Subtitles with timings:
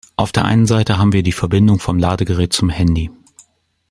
[0.15, 3.11] Auf der einen Seite haben wir die Verbindung vom Ladegerät zum Handy.